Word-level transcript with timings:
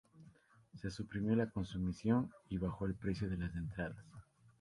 Se 0.73 0.89
suprimió 0.89 1.35
la 1.35 1.51
consumición 1.51 2.31
y 2.49 2.57
bajó 2.57 2.87
el 2.87 2.95
precio 2.95 3.29
de 3.29 3.37
las 3.37 3.55
entradas. 3.55 4.03